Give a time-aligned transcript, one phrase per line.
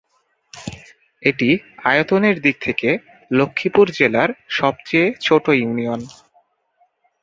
[1.23, 1.49] এটি
[1.83, 2.89] আয়তনের দিক থেকে
[3.31, 6.01] লক্ষ্মীপুর জেলার সবচেয়ে ছোট ইউনিয়ন।